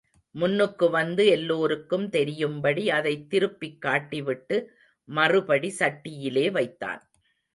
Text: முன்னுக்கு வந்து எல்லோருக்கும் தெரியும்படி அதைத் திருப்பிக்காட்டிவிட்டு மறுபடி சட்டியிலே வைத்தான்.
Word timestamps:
முன்னுக்கு 0.35 0.89
வந்து 0.89 1.25
எல்லோருக்கும் 1.27 2.09
தெரியும்படி 2.09 2.89
அதைத் 2.89 3.27
திருப்பிக்காட்டிவிட்டு 3.33 4.65
மறுபடி 5.09 5.75
சட்டியிலே 5.79 6.51
வைத்தான். 6.51 7.01